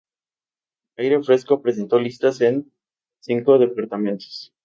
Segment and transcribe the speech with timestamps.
[0.97, 2.73] Aire Fresco presentó listas en
[3.19, 4.51] cinco departamentos.